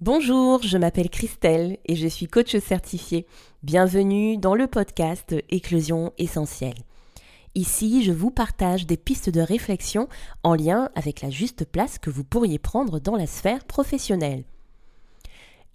[0.00, 3.24] Bonjour, je m'appelle Christelle et je suis coach certifié.
[3.62, 6.82] Bienvenue dans le podcast Éclosion essentielle.
[7.54, 10.08] Ici, je vous partage des pistes de réflexion
[10.42, 14.42] en lien avec la juste place que vous pourriez prendre dans la sphère professionnelle.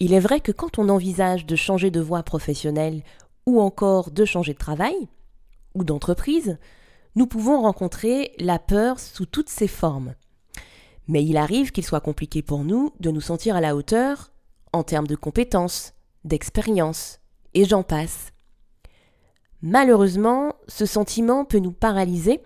[0.02, 3.04] Il est vrai que quand on envisage de changer de voie professionnelle
[3.46, 5.08] ou encore de changer de travail
[5.74, 6.58] ou d'entreprise,
[7.18, 10.14] nous pouvons rencontrer la peur sous toutes ses formes.
[11.08, 14.32] Mais il arrive qu'il soit compliqué pour nous de nous sentir à la hauteur
[14.72, 15.94] en termes de compétences,
[16.26, 17.20] d'expérience,
[17.56, 18.34] et j'en passe.
[19.64, 22.40] Malheureusement, ce sentiment peut nous paralyser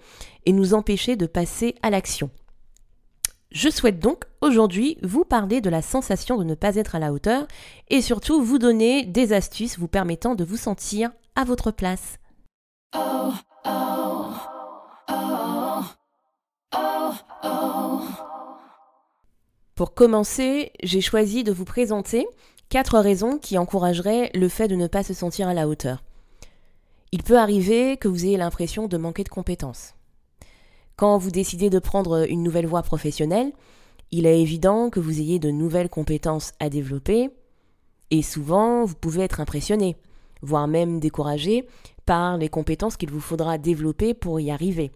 [0.45, 2.29] et nous empêcher de passer à l'action.
[3.51, 7.11] Je souhaite donc aujourd'hui vous parler de la sensation de ne pas être à la
[7.11, 7.45] hauteur
[7.89, 12.19] et surtout vous donner des astuces vous permettant de vous sentir à votre place.
[12.95, 13.33] Oh,
[13.65, 14.33] oh,
[19.81, 22.27] pour commencer, j'ai choisi de vous présenter
[22.69, 26.03] quatre raisons qui encourageraient le fait de ne pas se sentir à la hauteur.
[27.11, 29.95] Il peut arriver que vous ayez l'impression de manquer de compétences.
[30.97, 33.53] Quand vous décidez de prendre une nouvelle voie professionnelle,
[34.11, 37.31] il est évident que vous ayez de nouvelles compétences à développer,
[38.11, 39.97] et souvent vous pouvez être impressionné,
[40.43, 41.65] voire même découragé
[42.05, 44.91] par les compétences qu'il vous faudra développer pour y arriver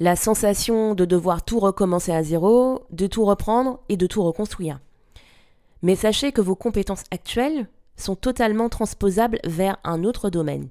[0.00, 4.80] la sensation de devoir tout recommencer à zéro, de tout reprendre et de tout reconstruire.
[5.82, 10.68] Mais sachez que vos compétences actuelles sont totalement transposables vers un autre domaine.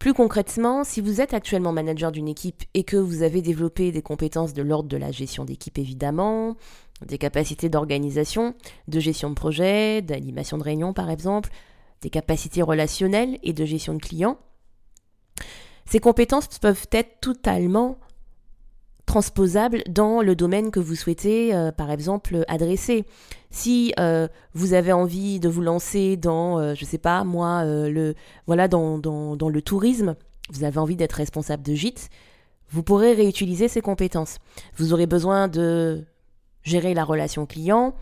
[0.00, 4.02] Plus concrètement, si vous êtes actuellement manager d'une équipe et que vous avez développé des
[4.02, 6.56] compétences de l'ordre de la gestion d'équipe évidemment,
[7.06, 8.56] des capacités d'organisation,
[8.88, 11.50] de gestion de projet, d'animation de réunion par exemple,
[12.00, 14.38] des capacités relationnelles et de gestion de clients,
[15.84, 17.98] ces compétences peuvent être totalement
[19.06, 23.04] transposables dans le domaine que vous souhaitez, euh, par exemple, adresser.
[23.50, 28.14] Si euh, vous avez envie de vous lancer dans, euh, je sais pas, moi, le,
[28.46, 30.16] voilà, dans, dans, le tourisme,
[30.50, 32.08] vous avez envie d'être responsable de gîte,
[32.70, 34.38] vous pourrez réutiliser ces compétences.
[34.76, 36.04] Vous aurez besoin de
[36.62, 37.94] gérer la relation client,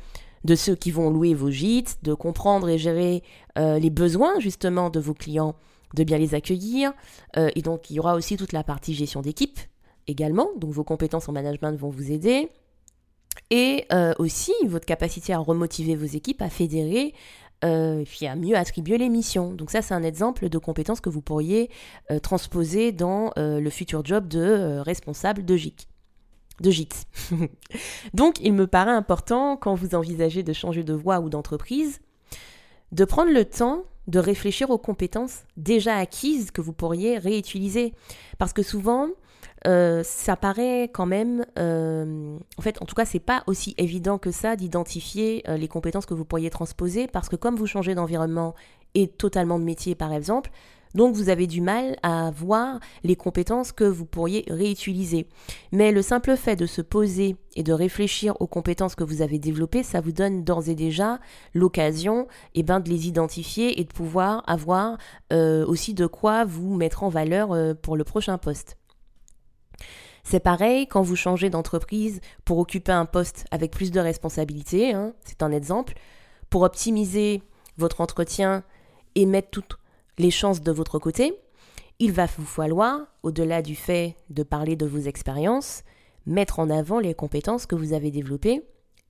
[0.45, 3.25] de ceux qui vont louer vos gîtes, de comprendre et gérer
[3.57, 5.57] les besoins justement de vos clients
[5.95, 6.93] de bien les accueillir.
[7.37, 9.59] Euh, et donc, il y aura aussi toute la partie gestion d'équipe
[10.07, 10.49] également.
[10.57, 12.51] Donc, vos compétences en management vont vous aider.
[13.51, 17.15] Et euh, aussi votre capacité à remotiver vos équipes, à fédérer,
[17.65, 19.53] euh, puis à mieux attribuer les missions.
[19.53, 21.71] Donc ça, c'est un exemple de compétences que vous pourriez
[22.23, 25.89] transposer dans le futur job de responsable de GIC.
[26.61, 27.07] De GIT.
[28.15, 32.01] Donc, il me paraît important, quand vous envisagez de changer de voie ou d'entreprise,
[32.93, 37.95] de prendre le temps de réfléchir aux compétences déjà acquises que vous pourriez réutiliser.
[38.39, 39.09] Parce que souvent,
[39.67, 44.19] euh, ça paraît quand même, euh, en fait, en tout cas, c'est pas aussi évident
[44.19, 47.95] que ça d'identifier euh, les compétences que vous pourriez transposer, parce que comme vous changez
[47.95, 48.55] d'environnement
[48.95, 50.51] et totalement de métier, par exemple,
[50.95, 55.27] donc vous avez du mal à voir les compétences que vous pourriez réutiliser.
[55.73, 59.39] Mais le simple fait de se poser et de réfléchir aux compétences que vous avez
[59.39, 61.19] développées, ça vous donne d'ores et déjà
[61.55, 64.99] l'occasion eh ben, de les identifier et de pouvoir avoir
[65.33, 68.77] euh, aussi de quoi vous mettre en valeur euh, pour le prochain poste.
[70.23, 75.15] C'est pareil quand vous changez d'entreprise pour occuper un poste avec plus de responsabilités, hein,
[75.25, 75.95] c'est un exemple,
[76.51, 77.43] pour optimiser
[77.79, 78.63] votre entretien
[79.15, 79.65] et mettre tout
[80.21, 81.35] les chances de votre côté,
[81.99, 85.83] il va vous falloir, au-delà du fait de parler de vos expériences,
[86.27, 88.63] mettre en avant les compétences que vous avez développées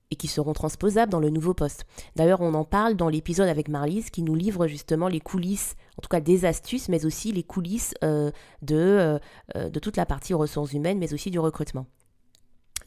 [0.09, 1.85] et qui seront transposables dans le nouveau poste.
[2.15, 6.01] D'ailleurs, on en parle dans l'épisode avec Marlise qui nous livre justement les coulisses, en
[6.01, 8.31] tout cas des astuces, mais aussi les coulisses euh,
[8.71, 9.19] euh,
[9.55, 11.87] euh, de toute la partie ressources humaines, mais aussi du recrutement.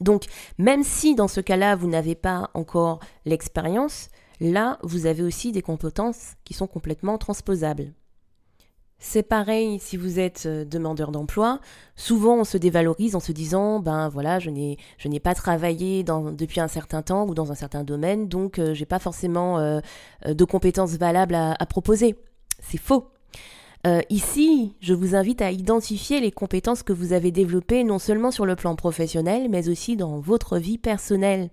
[0.01, 0.25] Donc,
[0.57, 4.09] même si dans ce cas-là, vous n'avez pas encore l'expérience,
[4.39, 7.93] là, vous avez aussi des compétences qui sont complètement transposables.
[8.97, 11.59] C'est pareil si vous êtes euh, demandeur d'emploi.
[11.95, 14.77] Souvent, on se dévalorise en se disant, ben voilà, je n'ai,
[15.21, 18.99] pas travaillé depuis un certain temps ou dans un certain domaine, donc euh, j'ai pas
[18.99, 19.79] forcément euh,
[20.25, 22.15] de compétences valables à, proposer.
[22.59, 23.09] C'est faux.
[24.09, 28.45] ici, je vous invite à identifier les compétences que vous avez développées non seulement sur
[28.45, 31.49] le plan professionnel, mais aussi dans votre vie personnelle.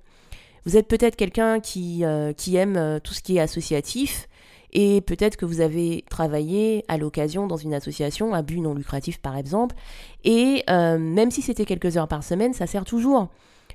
[0.64, 4.28] Vous êtes peut-être quelqu'un qui aime tout ce qui est associatif,
[4.72, 9.20] et peut-être que vous avez travaillé à l'occasion dans une association à but non lucratif
[9.20, 9.76] par exemple,
[10.24, 13.28] et euh, même si c'était quelques heures par semaine, ça sert toujours.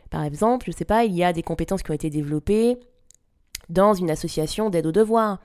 [0.09, 2.77] Par exemple, je ne sais pas, il y a des compétences qui ont été développées
[3.69, 5.39] dans une association d'aide aux devoirs.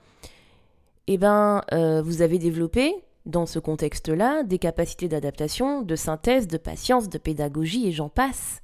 [1.07, 2.95] Eh bien, euh, vous avez développé
[3.25, 8.61] dans ce contexte-là, des capacités d'adaptation, de synthèse, de patience, de pédagogie et j'en passe.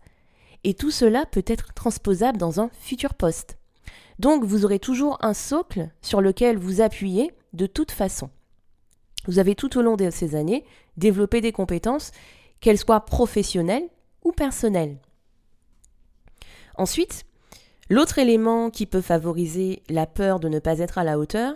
[0.63, 3.58] Et tout cela peut être transposable dans un futur poste.
[4.19, 8.29] Donc vous aurez toujours un socle sur lequel vous appuyez de toute façon.
[9.25, 10.65] Vous avez tout au long de ces années
[10.97, 12.11] développé des compétences,
[12.59, 13.87] qu'elles soient professionnelles
[14.23, 14.97] ou personnelles.
[16.75, 17.25] Ensuite,
[17.89, 21.55] l'autre élément qui peut favoriser la peur de ne pas être à la hauteur,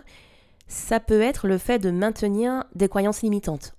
[0.66, 3.74] ça peut être le fait de maintenir des croyances limitantes.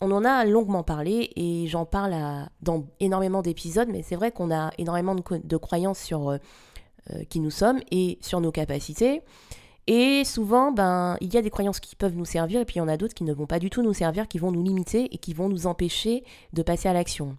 [0.00, 2.14] On en a longuement parlé et j'en parle
[2.62, 6.38] dans énormément d'épisodes, mais c'est vrai qu'on a énormément de, croyances sur euh,
[7.28, 9.22] qui nous sommes et sur nos capacités.
[9.86, 12.78] Et souvent, ben, il y a des croyances qui peuvent nous servir et puis il
[12.78, 14.62] y en a d'autres qui ne vont pas du tout nous servir, qui vont nous
[14.62, 17.36] limiter et qui vont nous empêcher de passer à l'action.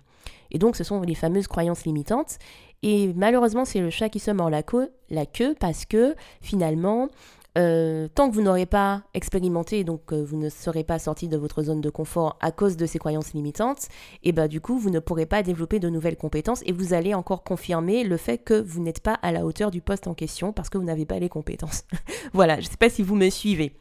[0.51, 2.37] Et donc, ce sont les fameuses croyances limitantes.
[2.83, 4.63] Et malheureusement, c'est le chat qui se mord la
[5.09, 7.09] la queue parce que finalement,
[7.57, 11.35] euh, tant que vous n'aurez pas expérimenté, donc euh, vous ne serez pas sorti de
[11.35, 13.89] votre zone de confort à cause de ces croyances limitantes,
[14.23, 17.13] et bah du coup vous ne pourrez pas développer de nouvelles compétences et vous allez
[17.13, 20.53] encore confirmer le fait que vous n'êtes pas à la hauteur du poste en question
[20.53, 21.83] parce que vous n'avez pas les compétences.
[22.33, 23.75] voilà, je ne sais pas si vous me suivez.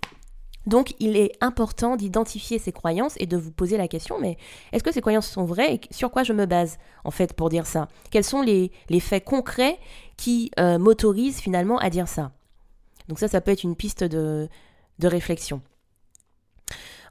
[0.67, 4.37] Donc il est important d'identifier ces croyances et de vous poser la question, mais
[4.73, 7.49] est-ce que ces croyances sont vraies et sur quoi je me base en fait pour
[7.49, 7.89] dire ça?
[8.11, 9.79] Quels sont les, faits concrets
[10.17, 12.33] qui euh, m'autorisent finalement à dire ça?
[13.11, 14.49] Donc ça, ça peut être une piste de,
[15.03, 15.63] réflexion.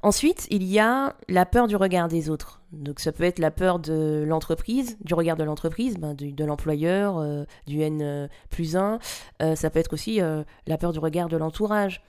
[0.01, 2.61] Ensuite, il y a la peur du regard des autres.
[2.71, 7.17] Donc ça peut être la peur de l'entreprise, du regard de l'entreprise, ben, de, l'employeur,
[7.17, 8.99] euh, du N euh, plus 1.
[9.41, 10.21] Euh, ça peut être aussi
[10.67, 12.01] la peur du regard de l'entourage.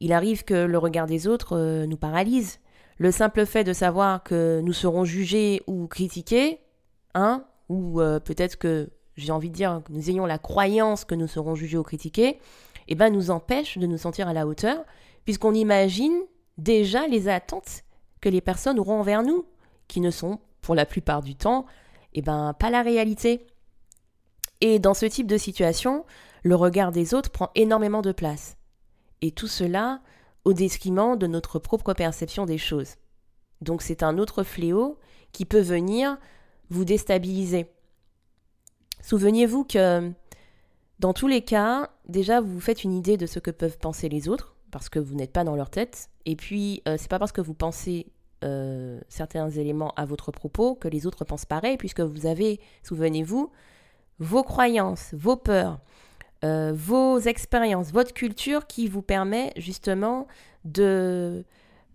[0.00, 2.60] Il arrive que le regard des autres nous paralyse.
[2.98, 6.58] Le simple fait de savoir que nous serons jugés ou critiqués,
[7.14, 11.26] hein, ou peut-être que, j'ai envie de dire, que nous ayons la croyance que nous
[11.26, 12.38] serons jugés ou critiqués,
[12.88, 14.84] eh ben, nous empêche de nous sentir à la hauteur,
[15.24, 16.18] puisqu'on imagine
[16.58, 17.82] déjà les attentes
[18.20, 19.46] que les personnes auront envers nous,
[19.88, 21.66] qui ne sont, pour la plupart du temps,
[22.14, 23.46] eh ben, pas la réalité.
[24.60, 26.04] Et dans ce type de situation,
[26.42, 28.56] le regard des autres prend énormément de place.
[29.22, 30.00] Et tout cela
[30.44, 32.96] au détriment de notre propre perception des choses.
[33.60, 34.98] Donc c'est un autre fléau
[35.32, 36.18] qui peut venir
[36.70, 37.66] vous déstabiliser.
[39.02, 40.12] Souvenez-vous que
[41.00, 44.10] dans tous les cas, déjà, vous vous faites une idée de ce que peuvent penser
[44.10, 46.10] les autres, parce que vous n'êtes pas dans leur tête.
[46.26, 48.12] Et puis, euh, c'est pas parce que vous pensez
[48.44, 53.50] euh, certains éléments à votre propos que les autres pensent pareil, puisque vous avez, souvenez-vous,
[54.18, 55.80] vos croyances, vos peurs,
[56.44, 60.26] euh, vos expériences, votre culture qui vous permet justement
[60.66, 61.46] de,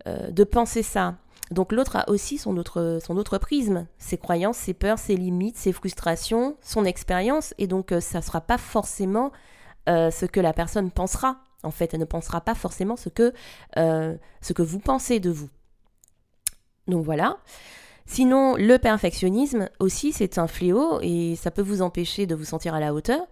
[0.04, 1.16] de penser ça.
[1.50, 5.56] Donc l'autre a aussi son autre, son autre prisme, ses croyances, ses peurs, ses limites,
[5.56, 9.30] ses frustrations, son expérience, et donc euh, ça ne sera pas forcément
[9.88, 11.38] euh, ce que la personne pensera.
[11.62, 13.32] En fait, elle ne pensera pas forcément ce que,
[13.76, 15.48] euh, ce que vous pensez de vous.
[16.88, 17.38] Donc voilà.
[18.06, 22.74] Sinon, le perfectionnisme aussi, c'est un fléau et ça peut vous empêcher de vous sentir
[22.74, 23.26] à la hauteur.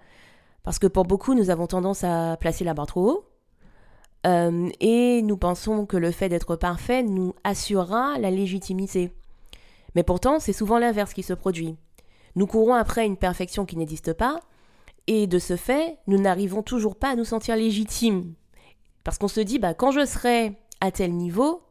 [0.63, 3.34] Parce que pour beaucoup, nous avons tendance à placer la barre trop haut
[4.27, 9.13] euh, et nous pensons que le fait d'être parfait nous assurera la légitimité.
[9.95, 11.77] Mais pourtant, c'est souvent l'inverse qui se produit.
[12.37, 14.41] Nous courons après une perfection qui n'existe pas,
[15.07, 18.35] et de ce fait, nous n'arrivons toujours pas à nous sentir légitimes.
[19.05, 21.63] Parce qu'on se dit, bah, quand je serai à tel niveau,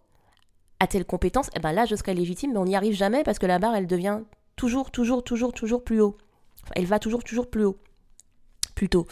[0.80, 3.40] à telle compétence, eh ben là, je serai légitime, mais on n'y arrive jamais parce
[3.40, 4.22] que la barre, elle devient
[4.56, 6.16] toujours, toujours, toujours, toujours plus haut.
[6.76, 7.78] elle va toujours, toujours plus haut.
[8.76, 9.08] Plus tôt.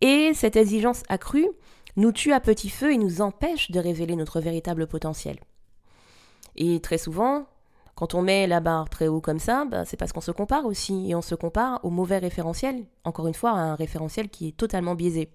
[0.00, 1.48] Et cette exigence accrue,
[1.96, 5.38] nous tue à petit feu et nous empêche de révéler notre véritable potentiel.
[6.56, 7.46] Et très souvent,
[7.94, 10.66] quand on met la barre très haut comme ça, bah, c'est parce qu'on se compare
[10.66, 14.48] aussi, et on se compare au mauvais référentiel, encore une fois, à un référentiel qui
[14.48, 15.30] est totalement biaisé.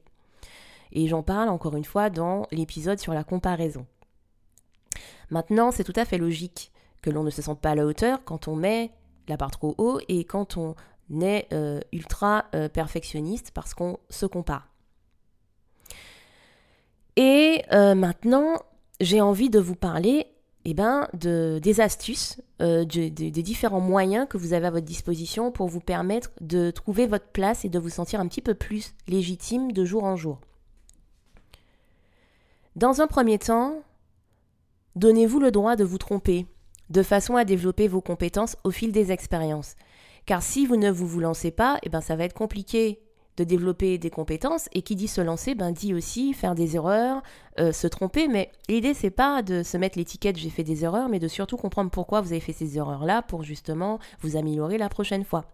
[0.91, 3.85] Et j'en parle encore une fois dans l'épisode sur la comparaison.
[5.29, 8.23] Maintenant, c'est tout à fait logique que l'on ne se sente pas à la hauteur
[8.23, 8.91] quand on met
[9.27, 10.75] la barre trop haut et quand on
[11.21, 14.70] est euh, ultra euh, perfectionniste parce qu'on se compare.
[17.15, 18.61] Et euh, maintenant,
[18.99, 20.27] j'ai envie de vous parler
[20.63, 25.51] eh ben, de, des astuces, euh, des différents moyens que vous avez à votre disposition
[25.51, 28.93] pour vous permettre de trouver votre place et de vous sentir un petit peu plus
[29.07, 30.39] légitime de jour en jour.
[32.75, 33.81] Dans un premier temps,
[34.95, 36.45] donnez-vous le droit de vous tromper,
[36.89, 39.75] de façon à développer vos compétences au fil des expériences.
[40.27, 43.01] Car si vous ne vous lancez pas, eh ben, ça va être compliqué
[43.37, 47.23] de développer des compétences et qui dit se lancer ben dit aussi faire des erreurs,
[47.59, 51.09] euh, se tromper mais l'idée c'est pas de se mettre l'étiquette j'ai fait des erreurs
[51.09, 54.77] mais de surtout comprendre pourquoi vous avez fait ces erreurs là pour justement vous améliorer
[54.77, 55.45] la prochaine fois.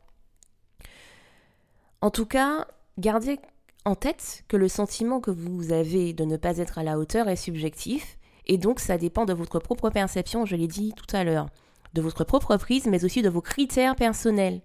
[2.02, 2.68] En tout cas,
[3.00, 3.40] gardez
[3.88, 7.30] en tête que le sentiment que vous avez de ne pas être à la hauteur
[7.30, 11.24] est subjectif Et donc, ça dépend de votre propre perception, je l'ai dit tout à
[11.24, 11.48] l'heure,
[11.94, 14.62] de votre propre prise, mais aussi de vos critères personnels.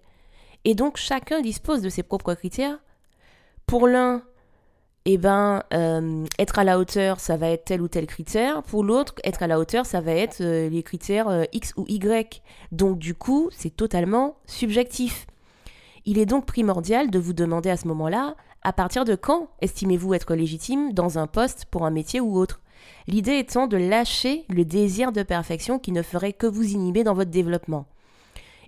[0.65, 2.79] Et donc, chacun dispose de ses propres critères.
[3.65, 4.23] Pour l'un,
[5.05, 8.63] eh ben, euh, être à la hauteur, ça va être tel ou tel critère.
[8.63, 11.85] Pour l'autre, être à la hauteur, ça va être euh, les critères euh, X ou
[11.87, 12.41] Y.
[12.71, 15.27] Donc, du coup, c'est totalement subjectif.
[16.05, 20.13] Il est donc primordial de vous demander à ce moment-là, à partir de quand estimez-vous
[20.13, 22.61] être légitime dans un poste pour un métier ou autre?
[23.07, 27.13] L'idée étant de lâcher le désir de perfection qui ne ferait que vous inhiber dans
[27.13, 27.85] votre développement.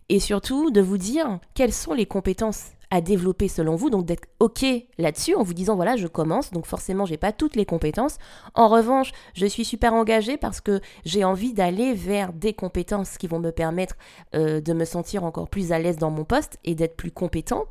[0.10, 4.28] Et surtout de vous dire quelles sont les compétences à développer selon vous, donc d'être
[4.40, 4.66] OK
[4.98, 8.18] là-dessus en vous disant voilà, je commence, donc forcément, j'ai pas toutes les compétences.
[8.54, 13.28] En revanche, je suis super engagée parce que j'ai envie d'aller vers des compétences qui
[13.28, 13.96] vont me permettre
[14.36, 17.66] euh, de me sentir encore plus à l'aise dans mon poste et d'être plus compétent.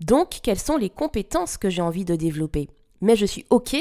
[0.00, 2.68] Donc, quelles sont les compétences que j'ai envie de développer?
[3.00, 3.76] Mais je suis OK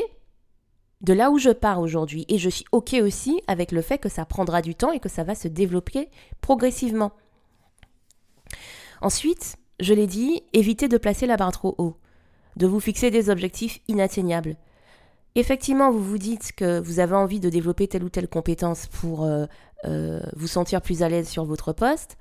[1.01, 2.25] de là où je pars aujourd'hui.
[2.29, 5.09] Et je suis OK aussi avec le fait que ça prendra du temps et que
[5.09, 6.09] ça va se développer
[6.41, 7.11] progressivement.
[9.01, 11.97] Ensuite, je l'ai dit, évitez de placer la barre trop haut,
[12.55, 14.55] de vous fixer des objectifs inatteignables.
[15.35, 19.25] Effectivement, vous vous dites que vous avez envie de développer telle ou telle compétence pour
[19.25, 19.45] euh,
[19.83, 22.17] euh, vous sentir plus à l'aise sur votre poste.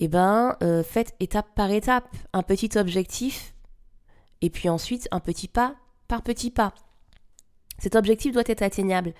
[0.00, 3.54] Eh bien, euh, faites étape par étape un petit objectif
[4.42, 5.76] et puis ensuite un petit pas
[6.08, 6.74] par petit pas.
[7.78, 9.14] Cet objectif doit être atteignable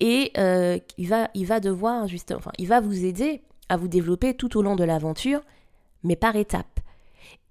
[0.00, 3.88] et euh, il, va, il va devoir justement, enfin, il va vous aider à vous
[3.88, 5.40] développer tout au long de l'aventure,
[6.04, 6.77] mais par étapes.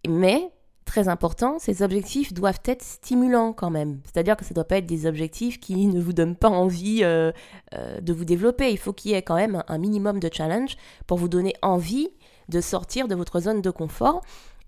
[0.07, 0.51] Mais
[0.85, 3.99] très important, ces objectifs doivent être stimulants quand même.
[4.05, 7.03] C'est-à-dire que ça ne doit pas être des objectifs qui ne vous donnent pas envie
[7.03, 7.31] euh,
[7.75, 8.71] euh, de vous développer.
[8.71, 12.09] Il faut qu'il y ait quand même un minimum de challenge pour vous donner envie
[12.49, 14.21] de sortir de votre zone de confort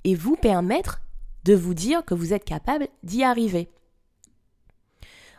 [0.03, 1.01] et vous permettre
[1.45, 3.69] de vous dire que vous êtes capable d'y arriver.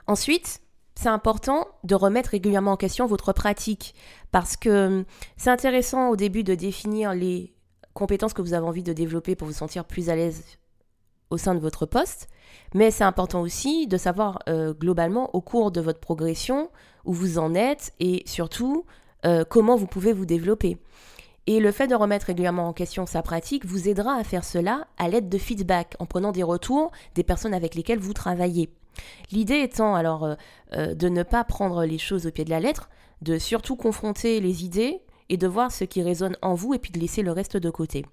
[0.07, 0.61] Ensuite,
[0.95, 3.95] c'est important de remettre régulièrement en question votre pratique
[4.33, 5.05] parce que hum,
[5.37, 7.55] c'est intéressant au début de définir les
[7.95, 10.45] compétences que vous avez envie de développer pour vous sentir plus à l'aise
[11.31, 12.29] au sein de votre poste,
[12.75, 16.71] mais c'est important aussi de savoir euh, globalement au cours de votre progression
[17.05, 18.85] où vous en êtes et surtout
[19.25, 20.79] euh, comment vous pouvez vous développer.
[21.47, 24.87] Et le fait de remettre régulièrement en question sa pratique vous aidera à faire cela
[24.99, 28.71] à l'aide de feedback, en prenant des retours des personnes avec lesquelles vous travaillez.
[29.31, 30.37] L'idée étant alors
[30.73, 32.91] euh, de ne pas prendre les choses au pied de la lettre,
[33.23, 36.93] de surtout confronter les idées et de voir ce qui résonne en vous et puis
[36.93, 38.05] de laisser le reste de côté.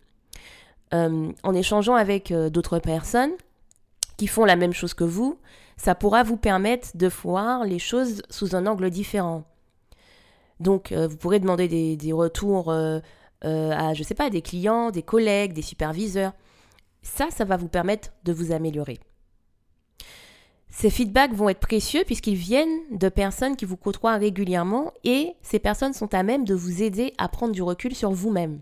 [0.93, 3.31] Euh, en échangeant avec d'autres personnes
[4.15, 5.38] qui font la même chose que vous,
[5.75, 9.43] ça pourra vous permettre de voir les choses sous un angle différent.
[10.62, 15.62] Donc, vous pourrez demander des, retours à, je sais pas, des clients, des collègues, des
[15.62, 16.31] superviseurs.
[17.03, 19.00] Ça, ça va vous permettre de vous améliorer.
[20.79, 25.57] Ces feedbacks vont être précieux puisqu'ils viennent de personnes qui vous côtoient régulièrement et ces
[25.57, 28.62] personnes sont à même de vous aider à prendre du recul sur vous-même.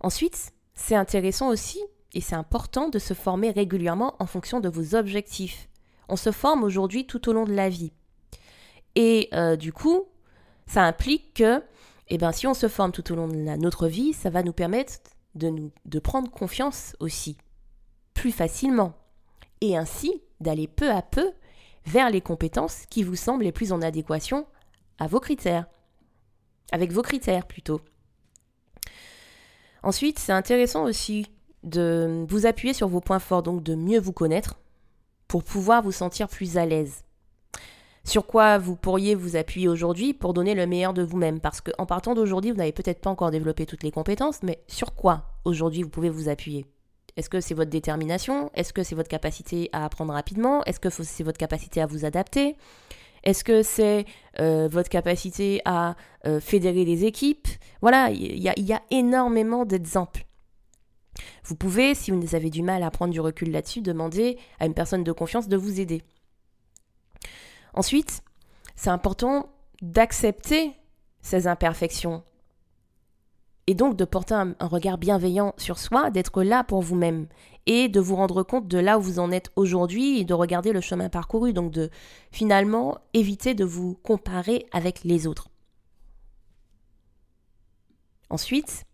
[0.00, 1.80] Ensuite, c'est intéressant aussi
[2.12, 5.68] et c'est important de se former régulièrement en fonction de vos objectifs.
[6.08, 7.92] On se forme aujourd'hui tout au long de la vie.
[8.96, 10.06] Et euh, du coup,
[10.66, 11.62] ça implique que
[12.08, 14.52] eh ben, si on se forme tout au long de notre vie, ça va nous
[14.52, 14.94] permettre
[15.36, 17.38] de, prendre confiance aussi,
[18.12, 18.94] plus facilement.
[19.60, 21.32] Et ainsi, d'aller peu à peu
[21.86, 24.46] vers les compétences qui vous semblent les plus en adéquation
[24.98, 25.66] à vos critères.
[26.70, 27.80] Avec vos critères plutôt.
[29.82, 31.26] Ensuite, c'est intéressant aussi
[31.62, 34.58] de vous appuyer sur vos points forts, donc de mieux vous connaître
[35.28, 37.04] pour pouvoir vous sentir plus à l'aise.
[38.04, 41.40] Sur quoi vous pourriez vous appuyer aujourd'hui pour donner le meilleur de vous-même?
[41.40, 44.94] Parce qu'en partant d'aujourd'hui, vous n'avez peut-être pas encore développé toutes les compétences, mais sur
[44.94, 46.64] quoi aujourd'hui vous pouvez vous appuyer?
[47.18, 48.48] Est-ce que c'est votre détermination?
[48.54, 50.62] Est-ce que c'est votre capacité à apprendre rapidement?
[50.66, 52.56] Est-ce que c'est votre capacité à vous adapter?
[53.24, 54.06] Est-ce que c'est
[54.38, 55.96] euh, votre capacité à
[56.26, 57.48] euh, fédérer des équipes?
[57.82, 60.26] Voilà, il y, a énormément d'exemples.
[61.42, 64.74] Vous pouvez, si vous avez du mal à prendre du recul là-dessus, demander à une
[64.74, 66.04] personne de confiance de vous aider.
[67.74, 68.22] Ensuite,
[68.76, 69.48] c'est important
[69.82, 70.70] d'accepter
[71.20, 72.22] ces imperfections
[73.68, 77.26] et donc de porter un, regard bienveillant sur soi, d'être là pour vous-même
[77.66, 80.72] et de vous rendre compte de là où vous en êtes aujourd'hui et de regarder
[80.72, 81.90] le chemin parcouru, donc de
[82.32, 85.50] finalement éviter de vous comparer avec les autres.
[88.30, 88.84] Ensuite,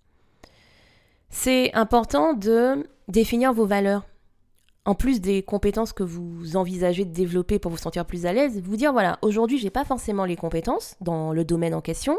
[1.30, 4.04] c'est important de définir vos valeurs.
[4.86, 8.60] En plus des compétences que vous envisagez de développer pour vous sentir plus à l'aise,
[8.60, 12.18] vous dire voilà, aujourd'hui, j'ai pas forcément les compétences dans le domaine en question,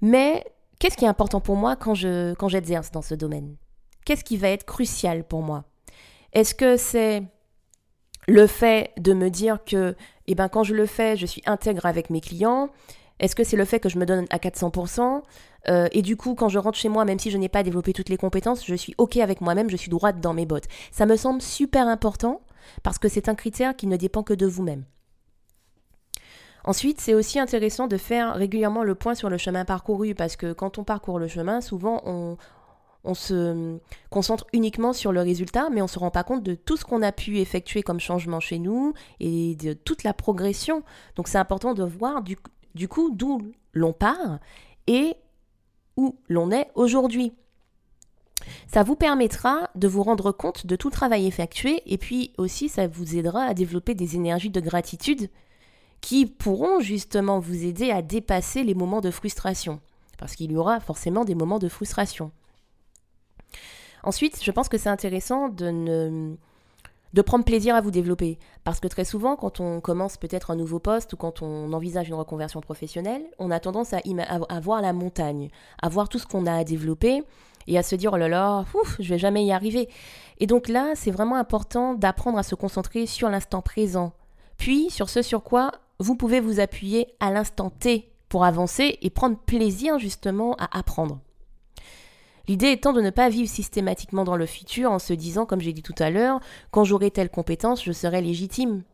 [0.00, 0.44] mais
[0.78, 3.56] Qu'est-ce qui est important pour moi quand je quand j'exerce dans ce domaine?
[4.04, 5.64] Qu'est-ce qui va être crucial pour moi?
[6.32, 7.22] Est-ce que c'est
[8.28, 11.86] le fait de me dire que eh ben, quand je le fais, je suis intègre
[11.86, 12.70] avec mes clients?
[13.18, 15.22] Est-ce que c'est le fait que je me donne à 400%
[15.68, 17.92] euh, Et du coup, quand je rentre chez moi, même si je n'ai pas développé
[17.92, 20.68] toutes les compétences, je suis OK avec moi-même, je suis droite dans mes bottes.
[20.92, 22.42] Ça me semble super important
[22.82, 24.84] parce que c'est un critère qui ne dépend que de vous-même.
[26.68, 30.52] Ensuite, c'est aussi intéressant de faire régulièrement le point sur le chemin parcouru parce que
[30.52, 32.36] quand on parcourt le chemin, souvent on,
[33.14, 33.78] se
[34.10, 36.84] concentre uniquement sur le résultat, mais on ne se rend pas compte de tout ce
[36.84, 40.82] qu'on a pu effectuer comme changement chez nous et de toute la progression.
[41.16, 42.36] Donc c'est important de voir du,
[42.74, 43.40] du coup d'où
[43.72, 44.38] l'on part
[44.86, 45.16] et
[45.96, 47.32] où l'on est aujourd'hui.
[48.66, 52.88] Ça vous permettra de vous rendre compte de tout travail effectué et puis aussi ça
[52.88, 55.30] vous aidera à développer des énergies de gratitude
[56.00, 59.80] qui pourront justement vous aider à dépasser les moments de frustration.
[60.18, 62.30] Parce qu'il y aura forcément des moments de frustration.
[64.02, 66.36] Ensuite, je pense que c'est intéressant de ne
[67.14, 68.38] de prendre plaisir à vous développer.
[68.64, 72.08] Parce que très souvent, quand on commence peut-être un nouveau poste ou quand on envisage
[72.08, 75.50] une reconversion professionnelle, on a tendance à, voir la montagne,
[75.82, 77.22] à voir tout ce qu'on a à développer
[77.66, 79.88] et à se dire oh là là, ouf, je vais jamais y arriver.
[80.38, 84.12] Et donc là, c'est vraiment important d'apprendre à se concentrer sur l'instant présent,
[84.56, 89.10] puis sur ce sur quoi vous pouvez vous appuyer à l'instant T pour avancer et
[89.10, 91.20] prendre plaisir justement à apprendre.
[92.46, 95.74] L'idée étant de ne pas vivre systématiquement dans le futur en se disant, comme j'ai
[95.74, 96.40] dit tout à l'heure,
[96.70, 98.84] quand j'aurai telle compétence, je serai légitime.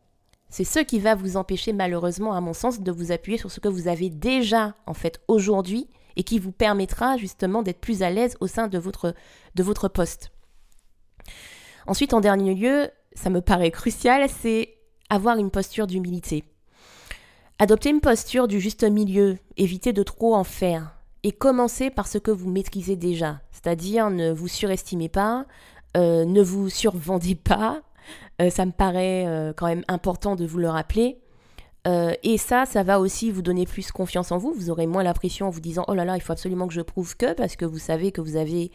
[0.49, 3.59] C'est ce qui va vous empêcher malheureusement, à mon sens, de vous appuyer sur ce
[3.59, 8.09] que vous avez déjà en fait aujourd'hui et qui vous permettra justement d'être plus à
[8.09, 10.31] l'aise au sein de votre, poste.
[11.87, 14.77] Ensuite, en dernier lieu, ça me paraît crucial, c'est
[15.09, 16.43] avoir une posture d'humilité.
[17.57, 22.17] Adopter une posture du juste milieu, éviter de trop en faire et commencez par ce
[22.17, 23.39] que vous maîtrisez déjà.
[23.49, 25.45] C'est-à-dire ne vous surestimez pas,
[25.95, 27.81] euh, ne vous survendez pas.
[28.41, 31.17] Euh, ça me paraît euh, quand même important de vous le rappeler.
[31.85, 34.53] et ça, ça va aussi vous donner plus confiance en vous.
[34.53, 36.73] Vous aurez moins la pression en vous disant oh là là, il faut absolument que
[36.73, 38.71] je prouve que parce que vous savez que vous avez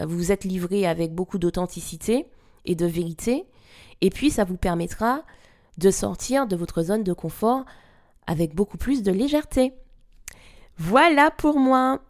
[0.00, 2.26] vous vous êtes livré avec beaucoup d'authenticité
[2.64, 3.44] et de vérité.
[4.00, 5.22] Et puis ça vous permettra
[5.78, 7.64] de sortir de votre zone de confort
[8.26, 9.72] avec beaucoup plus de légèreté.
[10.78, 12.00] Voilà pour moi.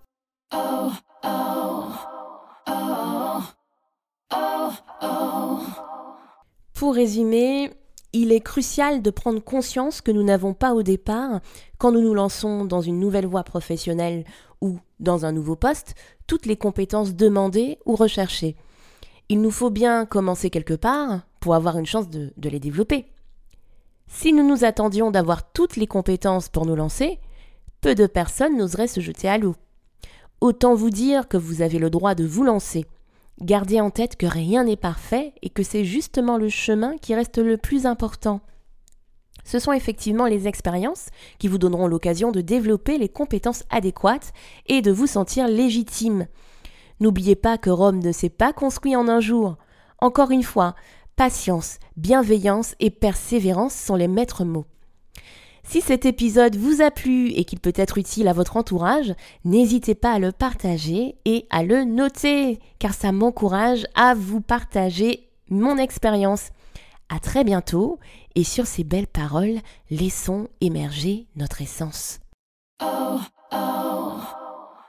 [6.74, 7.70] Pour résumer,
[8.12, 11.40] il est crucial de prendre conscience que nous n'avons pas au départ,
[11.79, 14.24] quand nous nous lançons dans une nouvelle voie professionnelle
[14.61, 15.94] ou dans un nouveau poste,
[16.26, 18.57] toutes les compétences demandées ou recherchées.
[19.29, 23.07] Il nous faut bien commencer quelque part pour avoir une chance de, les développer.
[24.07, 27.19] Si nous nous attendions d'avoir toutes les compétences pour nous lancer,
[27.81, 29.55] peu de personnes n'oseraient se jeter à l'eau.
[30.40, 32.87] Autant vous dire que vous avez le droit de vous lancer.
[33.40, 37.38] Gardez en tête que rien n'est parfait et que c'est justement le chemin qui reste
[37.38, 38.40] le plus important.
[39.45, 44.33] Ce sont effectivement les expériences qui vous donneront l'occasion de développer les compétences adéquates
[44.66, 46.27] et de vous sentir légitime.
[46.99, 49.57] N'oubliez pas que Rome ne s'est pas construit en un jour.
[50.01, 50.75] Encore une fois,
[51.16, 54.66] Patience, bienveillance et persévérance sont les maîtres mots.
[55.64, 59.14] Si cet épisode vous a plu et qu'il peut être utile à votre entourage,
[59.46, 65.31] n'hésitez pas à le partager et à le noter, car ça m'encourage à vous partager
[65.48, 66.50] mon expérience.
[67.09, 67.98] À très bientôt
[68.35, 72.20] et sur ces belles paroles, laissons émerger notre essence.
[72.83, 73.20] Oh,
[73.52, 74.20] oh,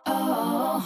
[0.09, 0.81] oh,